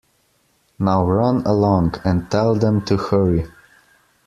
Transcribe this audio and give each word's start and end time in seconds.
Now 0.79 1.05
run 1.07 1.45
along, 1.45 1.93
and 2.03 2.31
tell 2.31 2.55
them 2.55 2.83
to 2.85 2.97
hurry. 2.97 3.45